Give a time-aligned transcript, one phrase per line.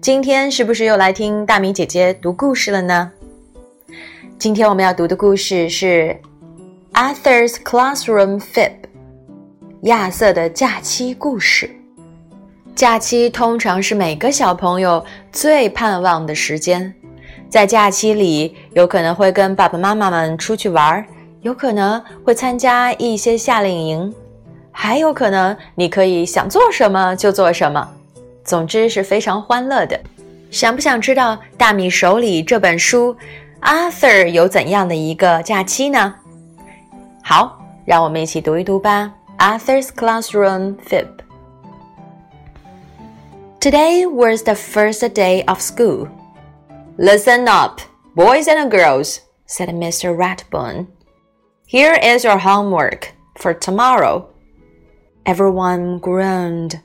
[0.00, 3.10] 今天是不是又来听大米姐姐读故事了呢？
[4.38, 6.16] 今天我们要读的故事是
[7.14, 8.70] 《Arthur's Classroom Fib》
[9.82, 11.70] 亚瑟的假期故事。
[12.74, 16.94] 假期通常是每个小朋友最盼望的时间，
[17.48, 21.04] 在假期里，有可能会跟爸爸妈妈们出去玩，
[21.40, 24.14] 有可能会参加一些夏令营。
[24.70, 27.88] 还有可能，你可以想做什么就做什么，
[28.45, 29.99] 总之是非常欢乐的。
[30.49, 33.15] 想不想知道大米手里这本书，
[33.61, 36.15] Arthur 有怎样的一个假期呢？
[37.23, 39.13] 好，让我们一起读一读吧。
[39.37, 41.07] Arthur's Classroom Fib.
[43.59, 46.07] Today was the first day of school.
[46.97, 47.79] Listen up,
[48.15, 50.15] boys and girls, said Mr.
[50.15, 50.87] Ratburn.
[51.67, 54.25] Here is your homework for tomorrow.
[55.25, 56.81] Everyone groaned.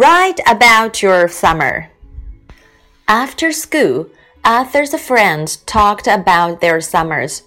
[0.00, 1.90] Write about your summer.
[3.08, 4.06] After school,
[4.44, 7.42] Arthur's friends talked about their summers.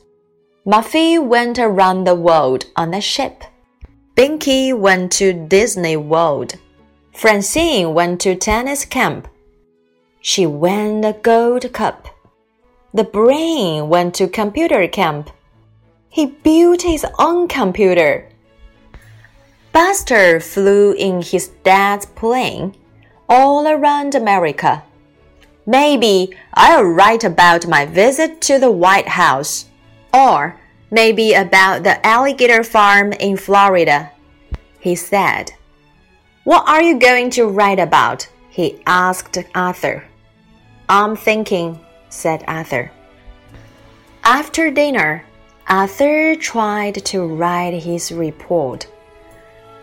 [0.67, 3.45] Muffy went around the world on a ship.
[4.17, 6.56] Binky went to Disney World.
[7.14, 9.30] Francine went to tennis camp.
[10.20, 12.09] She won the gold cup.
[12.94, 15.30] The brain went to computer camp.
[16.09, 18.28] He built his own computer.
[19.73, 22.75] Buster flew in his dad's plane
[23.30, 24.83] all around America.
[25.66, 29.66] Maybe I'll write about my visit to the White House,
[30.13, 34.11] or maybe about the alligator farm in Florida,
[34.80, 35.53] he said.
[36.44, 38.28] What are you going to write about?
[38.50, 40.03] he asked Arthur.
[40.89, 42.91] I'm thinking, said Arthur.
[44.25, 45.23] After dinner,
[45.69, 48.88] Arthur tried to write his report.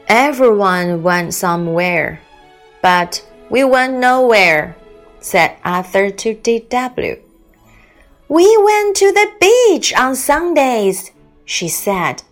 [0.08, 2.22] Everyone went somewhere,
[2.80, 4.74] but we went nowhere,
[5.20, 7.22] said Arthur to D.W.
[8.26, 11.10] We went to the beach on Sundays,
[11.44, 12.22] she said.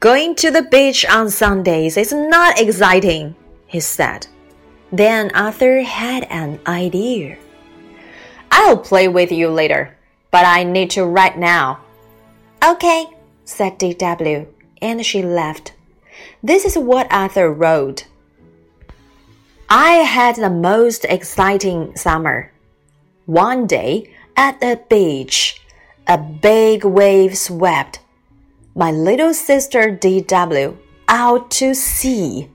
[0.00, 3.34] Going to the beach on Sundays is not exciting,
[3.66, 4.26] he said.
[4.90, 7.36] Then Arthur had an idea.
[8.50, 9.94] I'll play with you later,
[10.30, 11.80] but I need to write now.
[12.64, 13.06] Okay,
[13.44, 14.46] said D.W.,
[14.80, 15.74] and she left.
[16.44, 18.06] This is what Arthur wrote.
[19.70, 22.52] I had the most exciting summer.
[23.24, 25.62] One day, at the beach,
[26.06, 28.00] a big wave swept
[28.74, 30.76] my little sister DW
[31.08, 32.50] out to sea.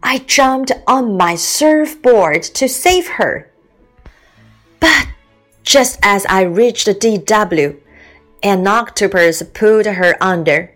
[0.00, 3.50] I jumped on my surfboard to save her.
[4.78, 5.08] But
[5.64, 7.80] just as I reached DW,
[8.44, 10.72] an octopus pulled her under.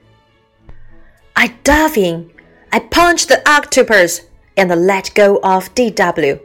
[1.36, 2.31] I dove in,
[2.72, 4.22] I punched the octopus,
[4.56, 6.40] and let go of DW.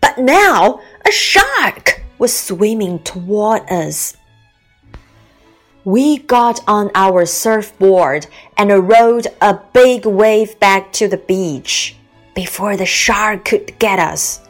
[0.00, 4.16] But now a shark was swimming toward us.
[5.84, 8.26] We got on our surfboard
[8.56, 11.96] and rode a big wave back to the beach
[12.34, 14.40] before the shark could get us.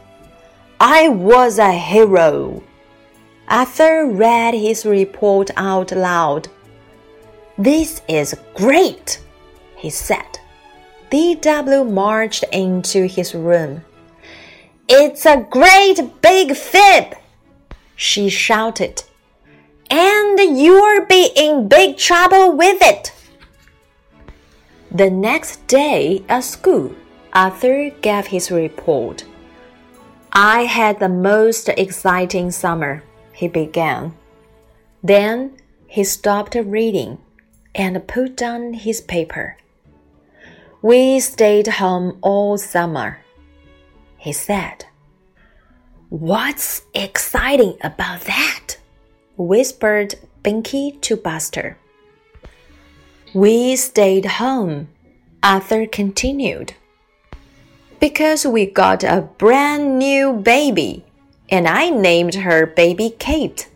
[0.79, 2.63] I was a hero.
[3.47, 6.47] Arthur read his report out loud.
[7.57, 9.21] This is great,
[9.77, 10.40] he said.
[11.11, 11.83] D.W.
[11.83, 13.83] marched into his room.
[14.87, 17.15] It's a great big fib,
[17.97, 19.03] she shouted.
[19.89, 23.11] And you'll be in big trouble with it.
[24.89, 26.95] The next day at school,
[27.33, 29.25] Arthur gave his report.
[30.31, 34.13] I had the most exciting summer, he began.
[35.03, 35.57] Then
[35.87, 37.17] he stopped reading
[37.75, 39.57] and put down his paper.
[40.83, 43.19] We stayed home all summer,
[44.17, 44.85] he said.
[46.09, 48.77] What's exciting about that?
[49.37, 51.77] whispered Binky to Buster.
[53.31, 54.87] We stayed home,
[55.43, 56.73] Arthur continued.
[57.99, 61.05] Because we got a brand new baby,
[61.47, 63.69] and I named her Baby Kate.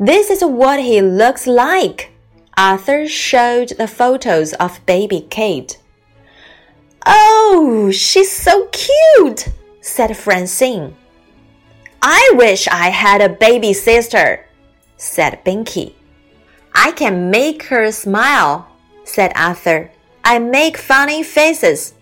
[0.00, 2.10] This is what he looks like.
[2.56, 5.76] Arthur showed the photos of baby Kate.
[7.06, 9.48] Oh, she's so cute,
[9.80, 10.96] said Francine.
[12.02, 14.44] I wish I had a baby sister,
[14.96, 15.94] said Binky.
[16.74, 18.68] I can make her smile,
[19.04, 19.90] said Arthur.
[20.24, 21.94] I make funny faces,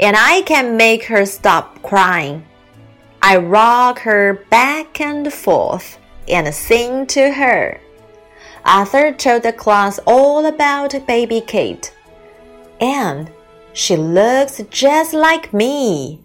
[0.00, 2.46] and I can make her stop crying.
[3.20, 7.80] I rock her back and forth and sing to her.
[8.64, 11.94] Arthur told the class all about baby Kate.
[12.80, 13.30] And
[13.78, 16.20] she looks just like me.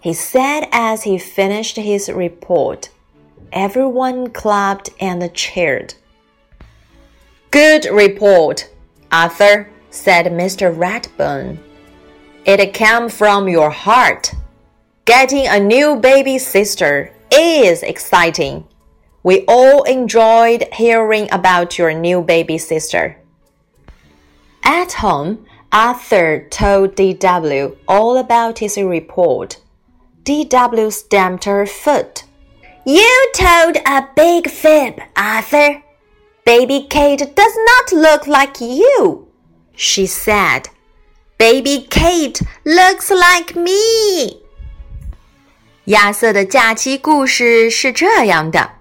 [0.00, 2.90] he said as he finished his report.
[3.52, 5.94] Everyone clapped and cheered.
[7.50, 8.70] Good report,
[9.10, 10.72] Arthur, said Mr.
[10.72, 11.58] Ratburn.
[12.44, 14.32] It came from your heart.
[15.06, 18.64] Getting a new baby sister is exciting.
[19.24, 23.16] We all enjoyed hearing about your new baby sister.
[24.62, 29.57] At home, Arthur told DW all about his report.
[30.23, 32.23] DW stamped her foot.
[32.85, 35.81] You told a big fib, Arthur.
[36.45, 39.27] Baby Kate does not look like you,
[39.75, 40.69] she said.
[41.37, 44.41] Baby Kate looks like me.
[45.85, 48.71] 亚瑟的假期故事是这样的：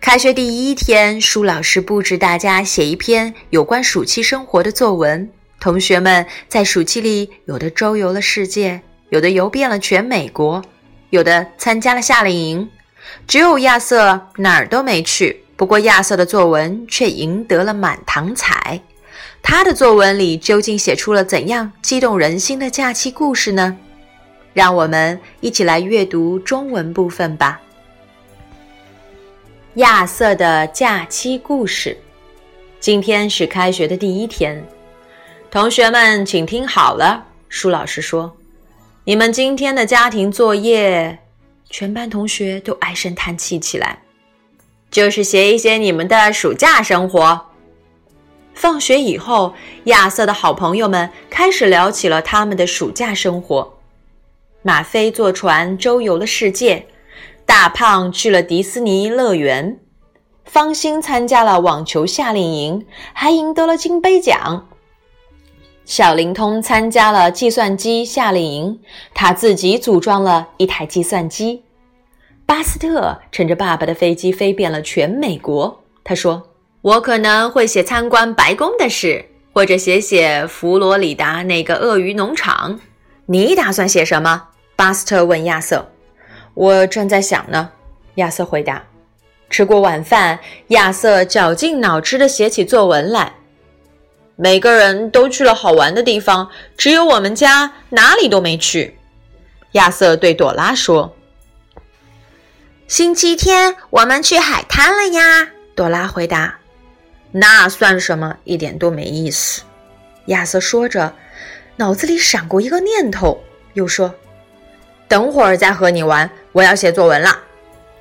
[0.00, 5.30] 开学第一天，舒老师布置大家写一篇有关暑期生活的作文。
[5.65, 8.79] 同学们在暑期里，有的周游了世界，
[9.09, 10.63] 有的游遍了全美国，
[11.09, 12.69] 有的参加了夏令营。
[13.25, 15.43] 只有亚瑟哪儿都没去。
[15.55, 18.79] 不过，亚瑟的作文却赢得了满堂彩。
[19.41, 23.75] 他的作文里究竟写出了怎样激动人心的假期故事呢？
[24.53, 27.59] 让我们一起来阅读中文部分吧。
[29.77, 31.97] 亚瑟的假期故事。
[32.79, 34.63] 今天是开学的第一天，
[35.55, 37.27] 同学们请听好了。
[37.47, 38.35] 舒老师说
[39.05, 41.17] ：“你们今天的家庭作业。”
[41.71, 43.99] 全班同学都唉声叹气起来。
[44.91, 47.45] 就是写一写你们的暑假生活。
[48.53, 49.53] 放学以后，
[49.85, 53.77] 亚瑟的好朋友们开始聊起了他们的暑假生活。
[54.61, 56.85] 马飞坐船周游了世界，
[57.45, 59.79] 大胖去了迪士尼乐园，
[60.43, 64.67] 方欣参加了网球夏令营，还赢得了金杯奖。
[65.85, 68.79] 小灵通参加了计算机夏令营，
[69.13, 71.61] 他自己组装了一台计算机。
[72.43, 75.83] 巴斯特乘着爸爸的飞机飞遍了全美国。
[76.03, 76.49] 他说
[76.81, 82.79] ：“我可能会写参观白宫的事，或者写写佛罗里达那个鳄鱼农场。”
[83.27, 84.49] 你打算写什么？
[84.75, 85.91] 巴斯特问亚瑟。
[86.55, 87.69] “我正在想呢。”
[88.15, 88.83] 亚瑟回答。
[89.51, 90.39] 吃过晚饭，
[90.69, 93.33] 亚瑟绞尽脑汁地写起作文来。
[94.35, 98.97] 每个人都去了好玩的地方，只有我们家哪里都没去。
[99.71, 101.15] 亚瑟对朵拉说。
[102.87, 106.59] 星期天我们去海滩了呀，朵拉回答。
[107.31, 108.37] 那算什么？
[108.43, 109.63] 一点都没意思。
[110.27, 111.13] 亚瑟说着，
[111.77, 113.43] 脑子里闪过一个念头，
[113.73, 114.13] 又说
[115.09, 117.39] ：“等会儿再和你玩，我要写作文了。”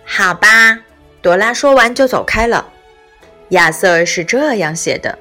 [0.05, 0.79] 好吧，
[1.23, 2.69] 朵拉说完就走开了。
[3.49, 5.19] 亚瑟是这样写的：“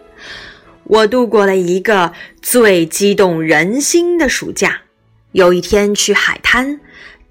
[0.86, 4.82] 我度过了一个最激动人心的暑假。
[5.32, 6.80] 有一天去海滩。”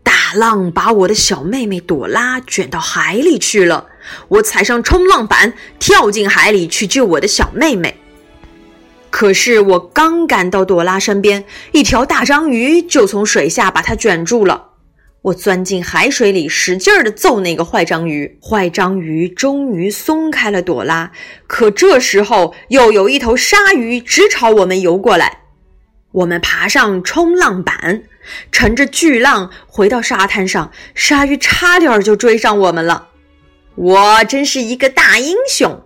[0.04, 3.86] 大浪把我的小妹妹朵拉卷到海里去了，
[4.26, 7.96] 我踩上冲浪板，跳进海里去救我的小妹妹。
[9.10, 14.70] 可是我刚赶到朵拉身边，一条大章鱼就从水下把她卷住了。
[15.22, 21.12] 我钻进海水里，使劲儿地揍那个坏章鱼，坏章鱼终于松开了朵拉。
[21.46, 25.42] 可这时候，又有一头鲨鱼直朝我们游过来。
[26.10, 28.02] 我们爬上冲浪板。
[28.52, 33.08] 乘着巨浪回到沙滩上，鲨鱼差点就追上我们了。
[33.74, 35.82] 我真是一个大英雄！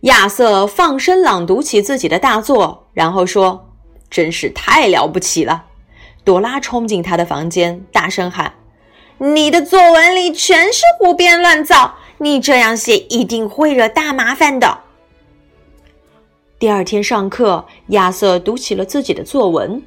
[0.00, 3.72] 亚瑟放声朗读起自己的大作，然后说
[4.10, 5.64] ：“真是太了不起了！”
[6.22, 8.52] 朵拉冲进他的房间，大声喊
[9.18, 14.78] ：“你的作文里全是胡编乱造，你这样写一定会惹大麻烦的。”
[16.58, 19.82] 第二天上课，亚瑟读起了自己的作文。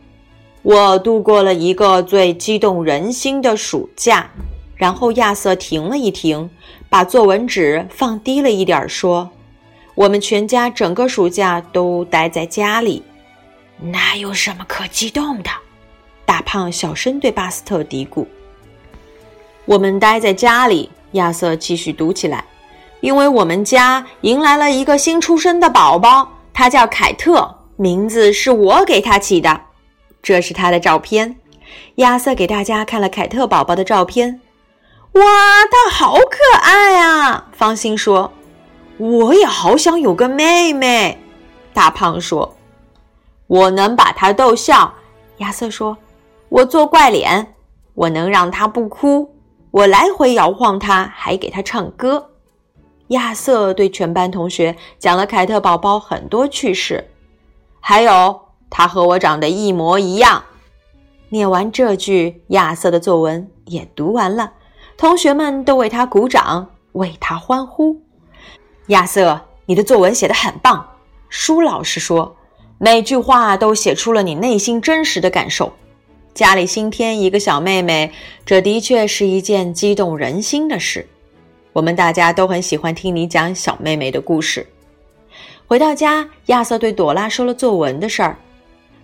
[0.61, 4.29] 我度过了一个最激动人心的暑假。
[4.75, 6.47] 然后亚瑟停了一停，
[6.87, 9.27] 把作文纸放低了一点，说
[9.95, 13.01] ：“我们全家整个暑假都待在家里，
[13.79, 15.49] 哪有什么可激动的？”
[16.27, 18.23] 大胖小声对巴斯特嘀咕
[19.67, 22.43] ：“我们待在家里。”亚瑟继续读起来
[22.99, 29.61] ：“因为我们家迎来了一个新出生的宝宝，他叫凯特，名字是我给他起的。”
[30.21, 31.37] 这是他的照片，
[31.95, 34.41] 亚瑟给大家看了凯特宝宝的照片。
[35.13, 35.23] 哇，
[35.71, 37.47] 他好可爱啊！
[37.53, 38.33] 方心说
[38.97, 41.17] ：“我也好想有个妹妹。”
[41.73, 42.57] 大胖说
[43.47, 44.93] ：“我能把他逗笑。”
[45.37, 45.97] 亚瑟说
[46.49, 47.55] ：“我做怪脸，
[47.93, 49.33] 我能让他不哭。
[49.71, 52.31] 我来回摇晃他，还给他唱歌。”
[53.09, 57.09] 亚瑟对全班同学讲了凯特宝宝很多趣事，
[57.79, 58.41] 还有。
[58.69, 60.43] 他和我长得一模一样。
[61.29, 64.51] 念完这句，亚瑟的作文也读完了，
[64.97, 68.01] 同学们都为他鼓掌，为他欢呼。
[68.87, 70.85] 亚瑟，你的作文写得很棒，
[71.29, 72.35] 舒老师说，
[72.77, 75.71] 每句话都写出了你内心真实的感受。
[76.37, 78.11] 家里新添一个小妹妹，
[78.45, 81.03] 这的确是一件激动人心的事。
[81.73, 84.63] 我们大家都很喜欢听你讲小妹妹的故事。
[85.65, 88.37] 回到家，亚瑟对朵拉说了作文的事儿。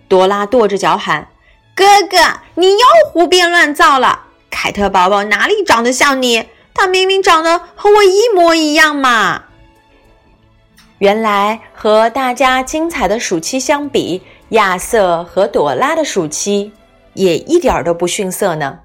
[0.08, 1.28] 朵拉跺着脚喊
[1.74, 2.18] ：“哥哥，
[2.54, 4.28] 你又胡编乱造了！
[4.52, 6.46] 凯特宝宝哪里长得像你？
[6.72, 9.46] 他明明长得和我一模一样嘛！”
[11.00, 16.72] 原来和大家精彩的暑期相比，亚瑟和朵拉的暑期。
[17.14, 18.80] 也一点都不逊色呢。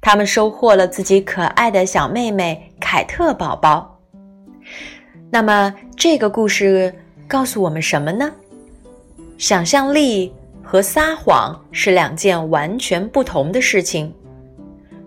[0.00, 3.98] 他们收获了自己可爱的小妹妹凯特宝宝。
[5.30, 6.94] 那么，这个故事
[7.26, 8.30] 告诉我们什么呢？
[9.38, 10.30] 想象力
[10.62, 14.12] 和撒谎是两件完全不同的事情。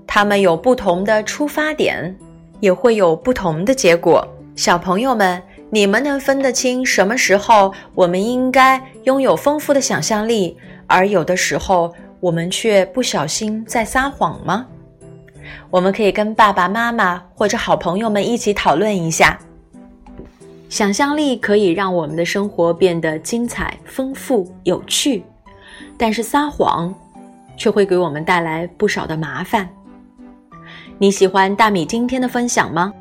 [0.07, 2.17] 他们有不同的出发点，
[2.59, 4.27] 也会有不同的结果。
[4.55, 10.57] 小朋友们，你们能分得清什么时候我们应该拥有丰富的想象力，
[10.87, 11.93] 而有的时候？
[12.19, 14.65] 我们却不小心在撒谎吗？
[15.69, 19.39] 我们可以跟爸爸妈妈或者好朋友们一起讨论一下。
[20.69, 25.23] 想象力可以让我们的生活变得精彩、丰富、有趣，
[25.97, 26.93] 但是撒谎
[27.55, 29.69] 却会给我们带来不少的麻烦。
[30.97, 32.93] 你喜欢大米今天的分享吗？